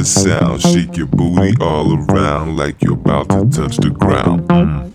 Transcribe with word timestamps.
the 0.00 0.06
sound. 0.06 0.62
Shake 0.62 0.96
your 0.96 1.06
booty 1.08 1.54
all 1.60 1.94
around 1.94 2.56
like 2.56 2.82
you're 2.82 2.94
about 2.94 3.28
to 3.28 3.44
touch 3.50 3.76
the 3.76 3.90
ground. 3.90 4.48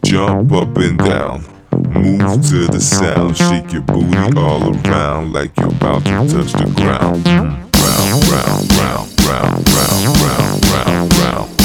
Jump 0.04 0.52
up 0.52 0.76
and 0.78 0.98
down. 0.98 1.46
Move 1.94 2.42
to 2.50 2.66
the 2.66 2.80
sound. 2.80 3.38
Shake 3.38 3.72
your 3.72 3.84
booty 3.84 4.18
all 4.36 4.76
around 4.76 5.32
like 5.32 5.56
you're 5.58 5.68
about 5.68 6.06
to 6.06 6.28
touch 6.28 6.54
the 6.54 6.72
ground. 6.76 7.24
Round, 7.28 8.24
round, 8.34 8.72
round, 8.74 9.20
round, 9.30 9.70
round, 9.70 10.18
round, 10.18 10.66
round, 10.74 11.14
round. 11.14 11.56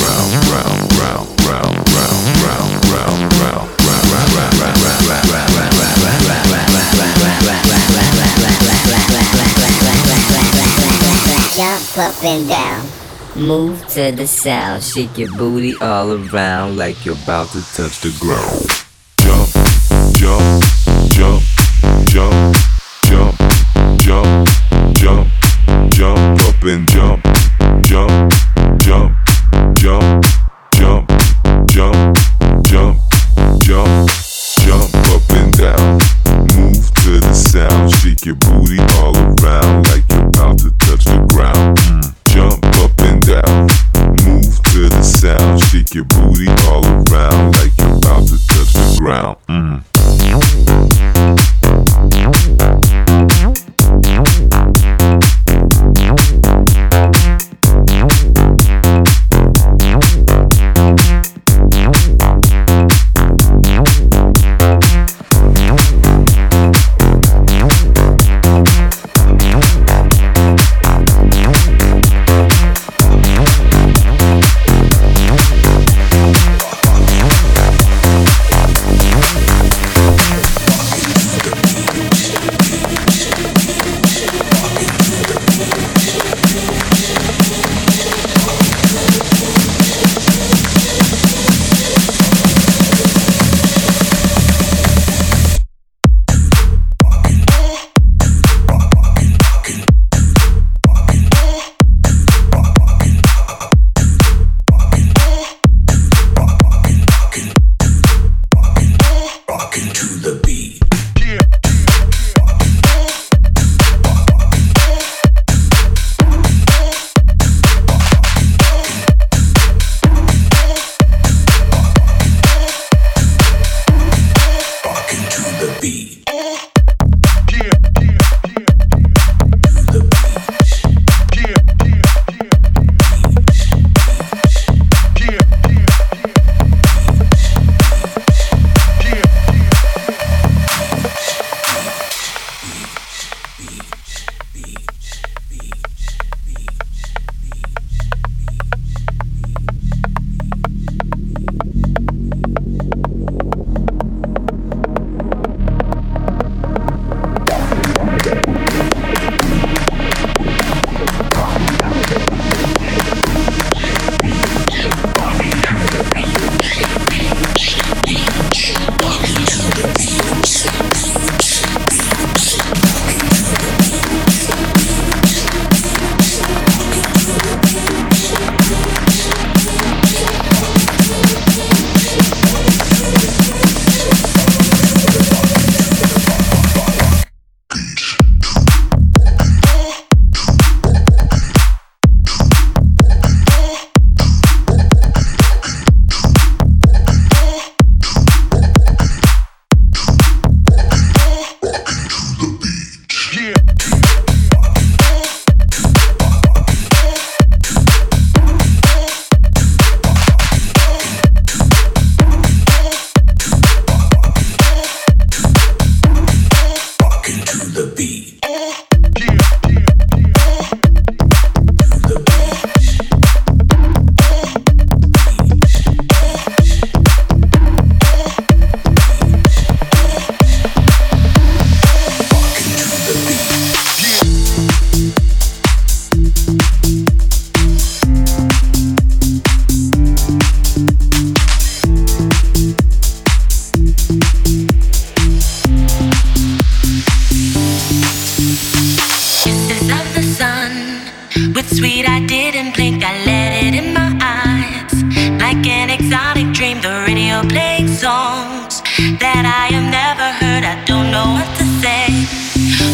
Jump 11.61 11.99
up 11.99 12.25
and 12.25 12.49
down. 12.49 12.80
Move 13.41 13.87
to 13.89 14.13
the 14.13 14.27
south, 14.27 14.85
shake 14.85 15.17
your 15.17 15.33
booty 15.39 15.75
all 15.81 16.13
around 16.13 16.77
like 16.77 17.07
you're 17.07 17.15
about 17.15 17.49
to 17.49 17.63
touch 17.75 18.03
the 18.03 18.15
ground. 18.21 18.90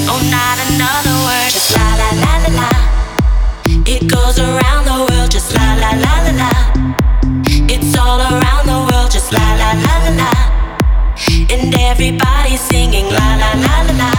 Oh, 0.08 0.20
not 0.30 0.56
another 0.70 1.16
word. 1.26 1.50
Just 1.50 1.74
la 1.76 1.86
la 2.00 2.08
la 2.22 2.32
la 2.44 2.50
la. 2.60 2.70
It 3.86 4.06
goes 4.10 4.38
around 4.38 4.84
the 4.84 4.98
world. 5.08 5.30
Just 5.30 5.54
la 5.54 5.74
la 5.82 5.90
la 6.04 6.14
la 6.26 6.32
la. 6.42 6.52
It's 7.68 7.96
all 7.98 8.20
around 8.20 8.66
the 8.66 8.78
world. 8.88 9.10
Just 9.10 9.32
la 9.32 9.46
la 9.60 9.72
la 9.72 9.94
la 10.04 10.12
la. 10.22 10.32
And 11.50 11.74
everybody's 11.74 12.60
singing 12.60 13.06
la 13.06 13.28
la 13.42 13.50
la 13.64 13.76
la 13.86 13.94
la. 14.02 14.10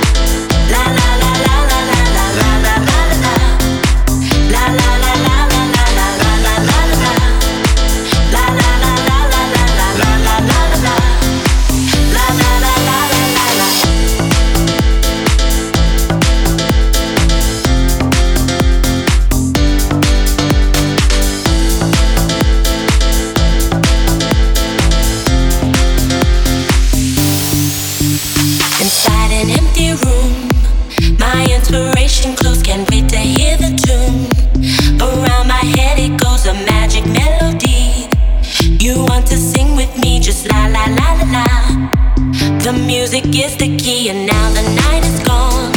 music 42.88 43.26
is 43.36 43.58
the 43.58 43.76
key, 43.76 44.10
and 44.10 44.26
now 44.26 44.50
the 44.54 44.64
night 44.82 45.04
is 45.04 45.20
gone. 45.28 45.74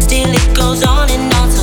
Still, 0.00 0.30
it 0.30 0.56
goes 0.56 0.84
on 0.84 1.10
and 1.10 1.34
on. 1.34 1.53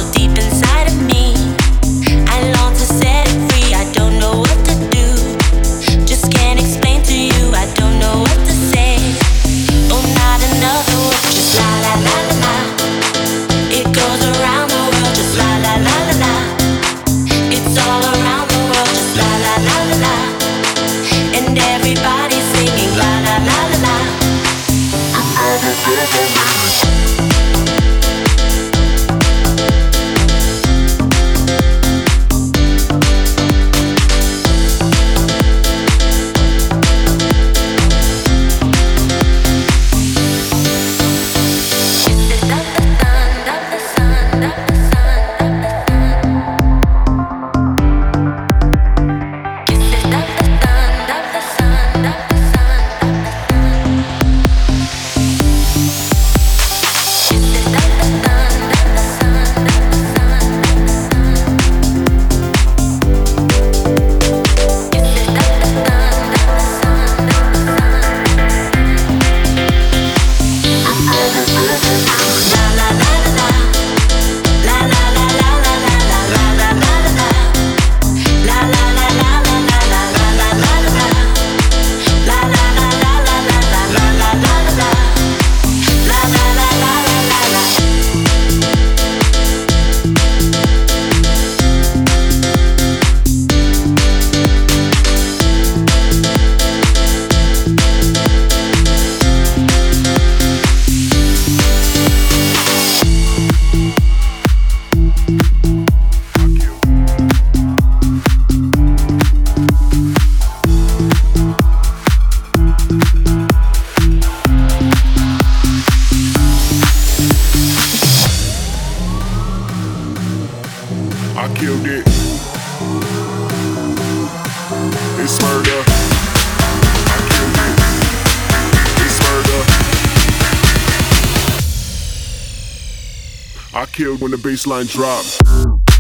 killed 133.92 134.22
when 134.22 134.32
the 134.32 134.38
bassline 134.38 134.90
drops. 134.90 135.91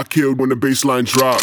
I 0.00 0.02
killed 0.02 0.38
when 0.38 0.48
the 0.48 0.54
bassline 0.54 1.04
drop. 1.04 1.42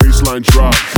Bassline 0.00 0.42
drop. 0.42 0.95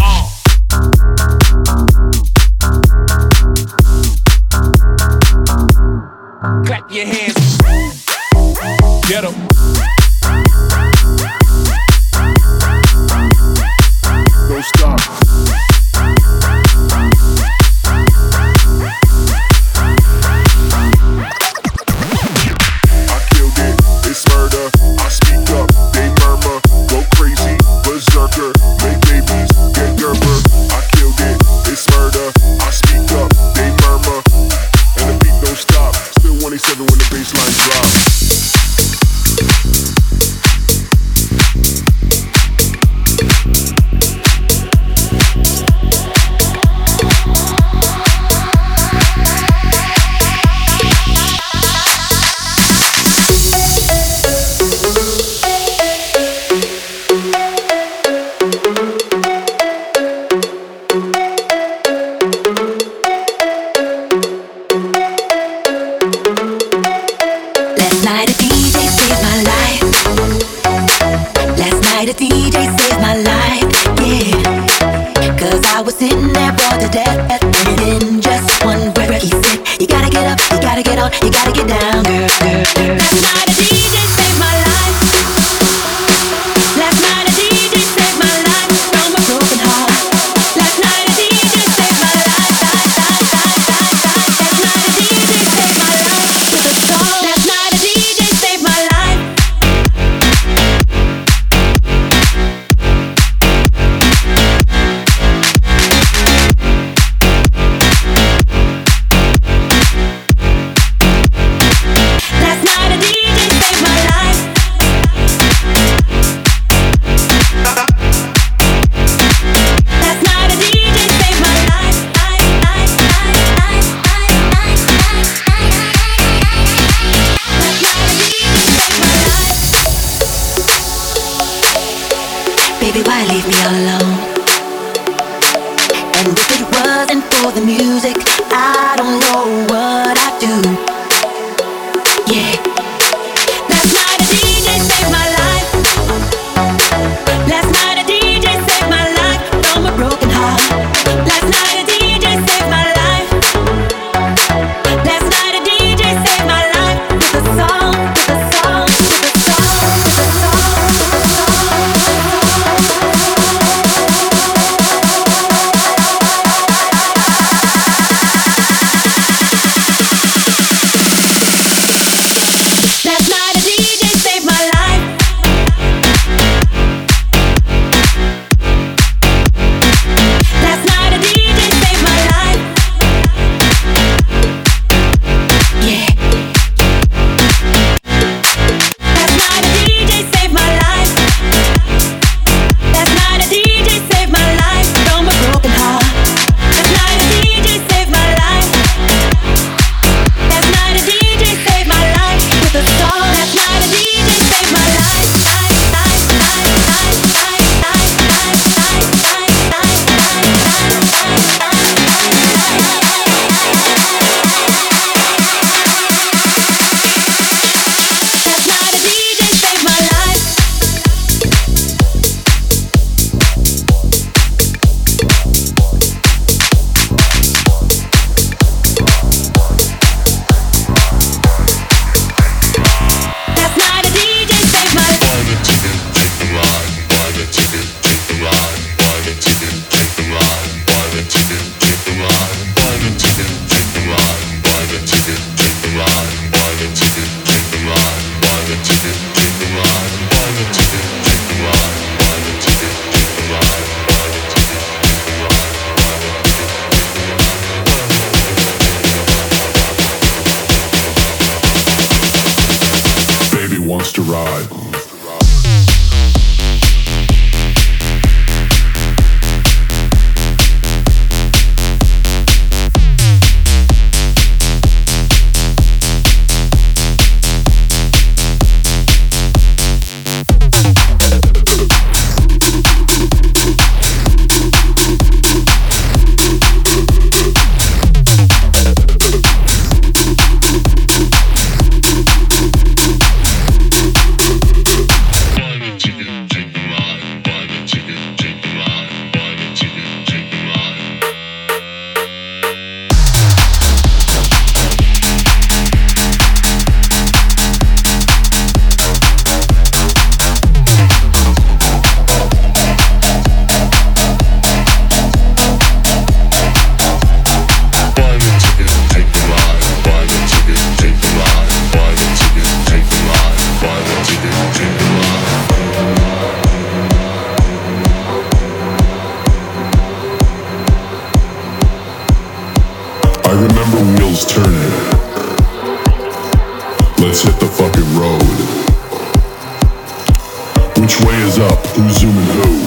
Who's 341.99 342.19
zooming 342.21 342.47
who? 342.55 342.79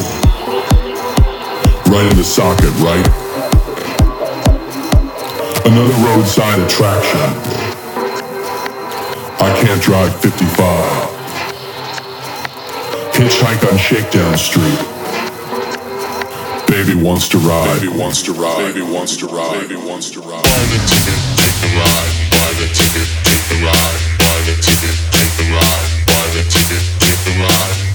Right 1.92 2.08
in 2.08 2.16
the 2.16 2.24
socket, 2.24 2.72
right? 2.80 3.06
Another 5.68 5.98
roadside 6.08 6.60
attraction. 6.64 7.20
I 9.36 9.52
can't 9.60 9.82
drive 9.82 10.16
55. 10.22 10.48
Hitchhike 13.12 13.70
on 13.70 13.78
Shakedown 13.78 14.38
Street. 14.38 14.80
Baby 16.72 16.96
wants 16.96 17.28
to 17.36 17.38
ride. 17.40 17.82
Baby 17.82 17.92
wants 17.92 18.22
to 18.24 18.32
ride. 18.32 18.74
Baby 18.74 18.82
wants 18.82 19.18
to 19.18 19.28
ride. 19.28 19.68
Baby 19.68 19.76
wants 19.76 20.10
to 20.12 20.22
ride. 20.22 20.44
Buy 20.48 20.64
the 20.72 20.80
ticket, 20.88 21.20
take 21.36 21.60
the 21.60 21.68
ride. 21.76 22.16
Buy 22.32 22.48
the 22.56 22.68
ticket, 22.72 23.08
take 23.28 23.44
the 23.52 23.60
ride. 23.60 24.00
Buy 24.24 24.40
the 24.48 24.56
ticket, 24.64 24.96
take 25.12 25.36
the 25.36 25.52
ride. 25.52 25.84
Buy 26.08 26.26
the 26.32 26.44
ticket, 26.48 26.80
take 27.04 27.20
the 27.28 27.36
ride. 27.44 27.91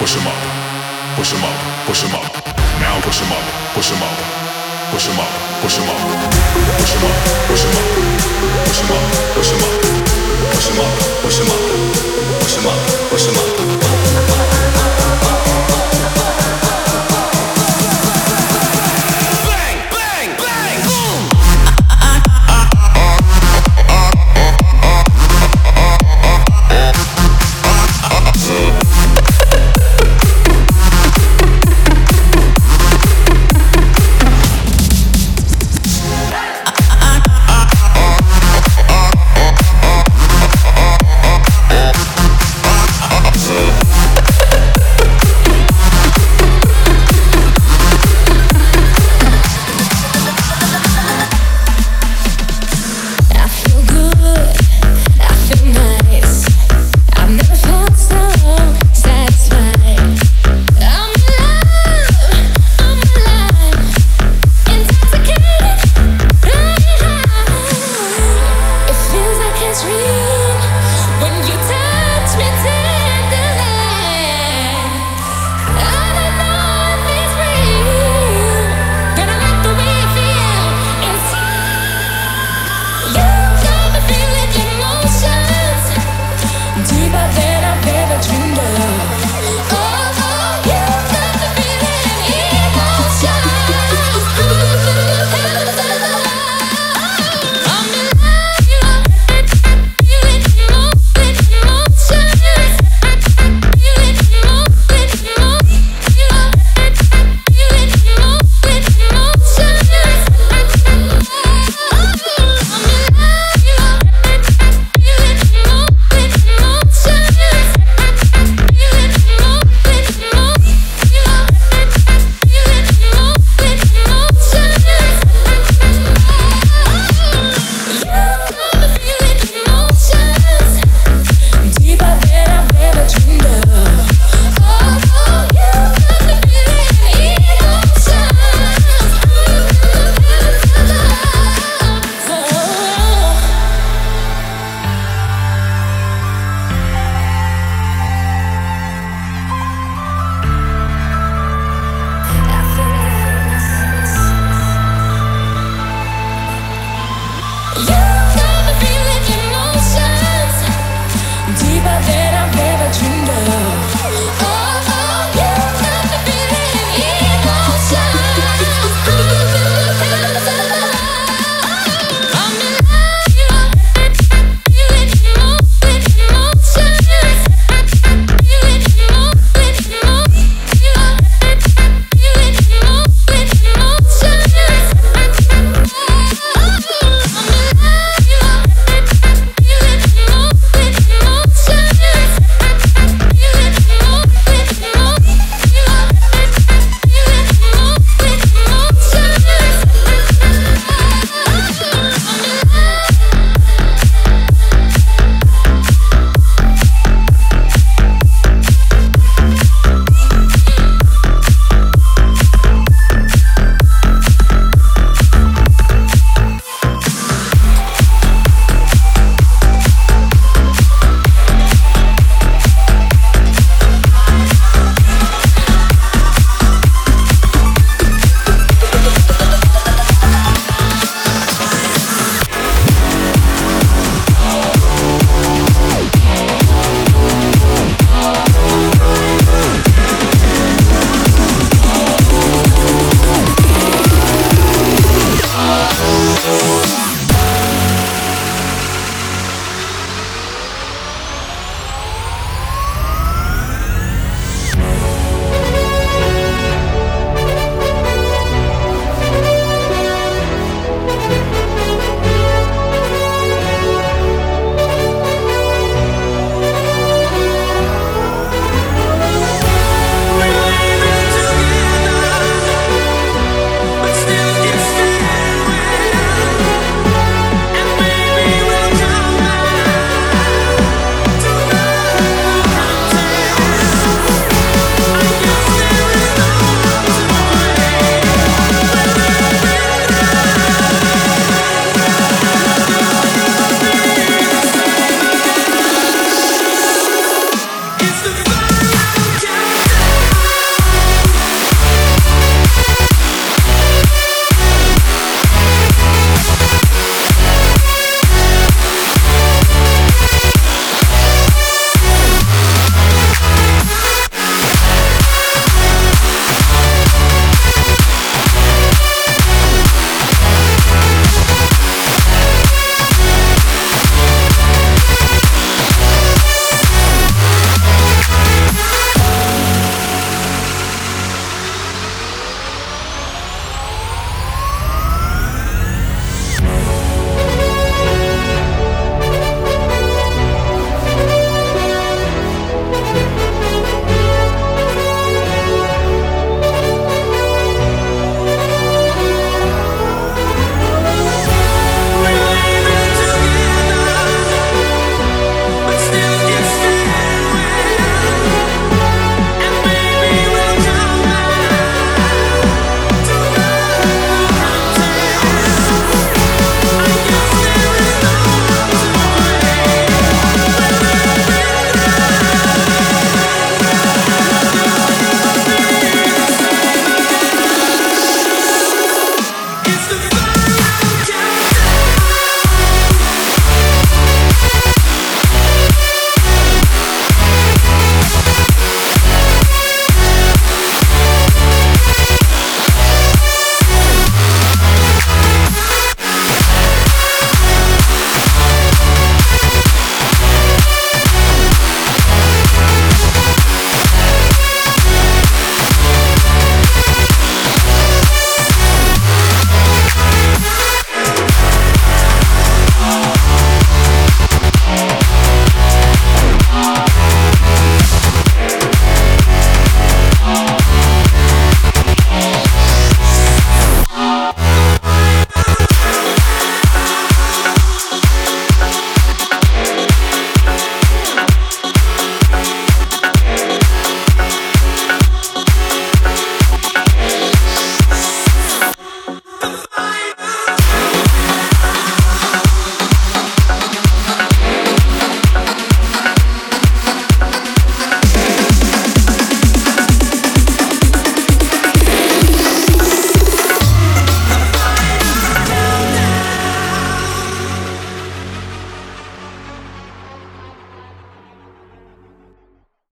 push 0.00 0.16
him 0.16 0.26
up, 0.26 0.32
push 1.14 1.32
him 1.34 1.44
up, 1.44 1.52
push 1.84 2.02
him 2.02 2.14
up. 2.16 2.24
Now 2.80 2.98
push 3.02 3.20
him 3.20 3.30
up, 3.30 3.44
push 3.74 3.90
him 3.90 4.00
up, 4.02 4.16
push 4.90 5.06
him 5.06 5.20
up, 5.20 5.28
push 5.60 5.76
him 5.76 5.90
up, 5.90 6.00
push 6.80 6.94
him 6.96 7.04
up, 7.04 7.20
push 7.44 7.60
him 7.60 7.68
up, 7.68 8.32
push 8.64 8.80
him 8.80 8.88
up, 8.88 9.04
push 9.36 9.50
him 9.52 9.60
up, 9.60 9.76
push 10.48 10.68
him 10.68 10.80
up, 10.80 10.96
push 11.20 11.38
him 11.38 11.50
up, 11.50 11.60
push 12.40 12.56
him 12.56 12.66
up, 12.66 12.80
push 13.10 13.26
him 13.28 13.36
up. 14.56 14.59